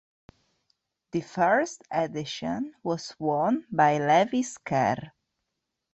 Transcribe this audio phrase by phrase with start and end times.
[1.11, 5.11] The first edition was won by Lewis Kerr.